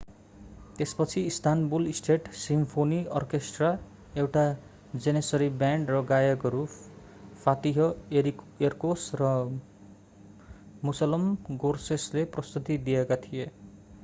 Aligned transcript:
त्यसपछि 0.77 1.21
Istanbul 1.23 1.83
state 1.97 2.29
symphony 2.37 3.01
orchestra 3.17 3.67
एउटा 4.15 4.45
Janissary 4.99 5.49
band 5.57 5.91
र 5.91 6.01
गायकहरू 6.07 6.63
फातिह 7.43 7.79
एरकोस 8.63 9.05
र 9.15 9.29
मुसलम 10.83 11.29
गोर्सेसले 11.59 12.25
प्रस्तुति 12.33 12.77
दिएका 12.89 13.19
थिए 13.21 13.45